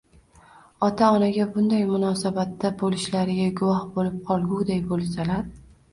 [0.87, 5.45] ota-onaga bunday munosabatda bo‘lishlariga guvoh bo‘lib qolguday bo‘lsalar